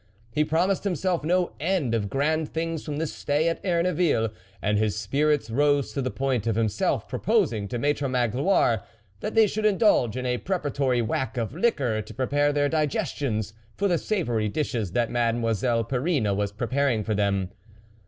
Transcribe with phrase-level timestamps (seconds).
[0.31, 4.95] He promised himself no end of grand things from this stay at Erneville, and his
[4.95, 8.81] spirits rose to the point of himself proposing to Maitre Magloire
[9.19, 13.53] that they should indulge in a preparatory whack of liquor to prepare their diges tions
[13.75, 17.51] for the savoury dishes that Mademoi selle Perrine was preparing for them.